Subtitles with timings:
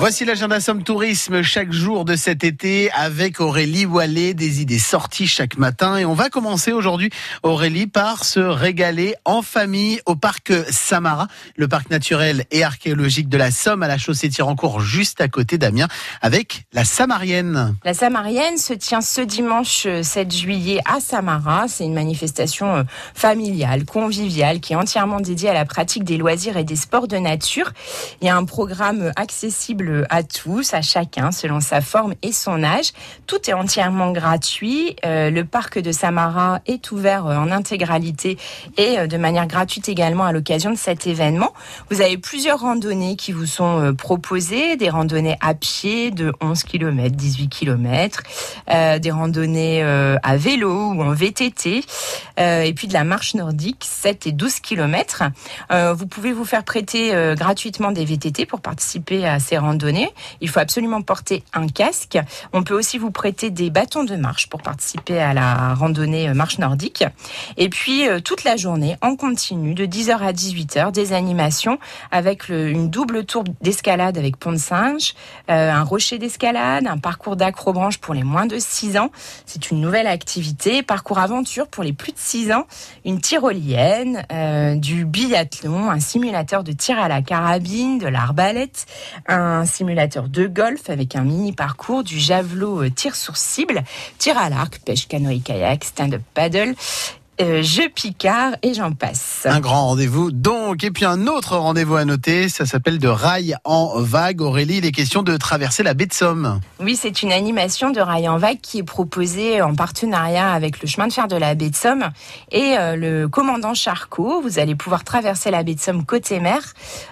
[0.00, 5.26] Voici l'agenda Somme Tourisme chaque jour de cet été avec Aurélie Wallet, des idées sorties
[5.26, 5.98] chaque matin.
[5.98, 7.10] Et on va commencer aujourd'hui,
[7.42, 13.36] Aurélie, par se régaler en famille au parc Samara, le parc naturel et archéologique de
[13.36, 15.88] la Somme à la chaussée Tirancourt, juste à côté d'Amiens,
[16.22, 17.76] avec la Samarienne.
[17.84, 21.68] La Samarienne se tient ce dimanche 7 juillet à Samara.
[21.68, 22.82] C'est une manifestation euh,
[23.14, 27.18] familiale, conviviale, qui est entièrement dédiée à la pratique des loisirs et des sports de
[27.18, 27.74] nature.
[28.22, 32.62] Il y a un programme accessible à tous, à chacun, selon sa forme et son
[32.62, 32.92] âge.
[33.26, 34.96] Tout est entièrement gratuit.
[35.04, 38.38] Euh, le parc de Samara est ouvert euh, en intégralité
[38.76, 41.52] et euh, de manière gratuite également à l'occasion de cet événement.
[41.90, 47.14] Vous avez plusieurs randonnées qui vous sont proposées, des randonnées à pied de 11 km,
[47.14, 48.22] 18 km,
[48.68, 51.84] des randonnées à vélo ou en VTT,
[52.38, 55.24] et puis de la marche nordique 7 et 12 km.
[55.94, 59.79] vous pouvez vous faire prêter gratuitement des VTT pour participer à ces randonnées
[60.40, 62.18] il faut absolument porter un casque.
[62.52, 66.34] On peut aussi vous prêter des bâtons de marche pour participer à la randonnée euh,
[66.34, 67.04] marche nordique.
[67.56, 71.78] Et puis euh, toute la journée en continu de 10h à 18h des animations
[72.10, 75.14] avec une double tour d'escalade avec pont de singe,
[75.50, 79.10] euh, un rocher d'escalade, un parcours d'acrobranche pour les moins de 6 ans.
[79.46, 82.66] C'est une nouvelle activité, parcours aventure pour les plus de 6 ans,
[83.04, 84.24] une tyrolienne,
[84.80, 88.86] du biathlon, un simulateur de tir à la carabine, de l'arbalète,
[89.26, 93.82] un simulateur de golf avec un mini parcours, du javelot euh, tir sur cible,
[94.18, 96.74] tir à l'arc, pêche canoë kayak, stand-up paddle
[97.40, 99.46] euh, je Picard et j'en passe.
[99.46, 100.84] Un grand rendez-vous donc.
[100.84, 104.42] Et puis un autre rendez-vous à noter, ça s'appelle de rail en vague.
[104.42, 106.60] Aurélie, il est question de traverser la baie de Somme.
[106.80, 110.88] Oui, c'est une animation de rail en vague qui est proposée en partenariat avec le
[110.88, 112.10] chemin de fer de la baie de Somme
[112.52, 114.42] et euh, le commandant Charcot.
[114.42, 116.60] Vous allez pouvoir traverser la baie de Somme côté mer.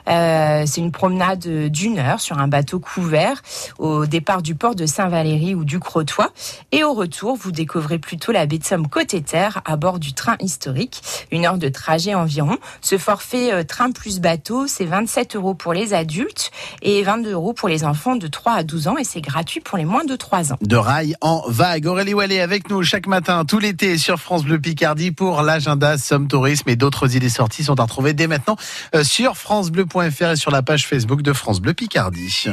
[0.09, 3.41] Euh, c'est une promenade d'une heure sur un bateau couvert
[3.79, 6.27] au départ du port de Saint-Valéry ou du Crotoy.
[6.73, 10.13] Et au retour, vous découvrez plutôt la baie de Somme côté terre à bord du
[10.19, 11.01] train historique.
[11.31, 12.59] Une heure de trajet environ.
[12.81, 16.51] Ce forfait euh, train plus bateau, c'est 27 euros pour les adultes
[16.83, 19.79] et 22 euros pour les enfants de 3 à 12 ans et c'est gratuit pour
[19.79, 20.59] les moins de 3 ans.
[20.61, 21.87] De rail en vague.
[21.87, 26.27] Aurélie Wallet avec nous chaque matin, tout l'été sur France Bleu Picardie pour l'agenda Somme
[26.27, 28.57] Tourisme et d'autres idées sorties sont à retrouver dès maintenant
[28.97, 32.49] euh, sur francebleu.fr et sur la page Facebook de France Bleu Picardie.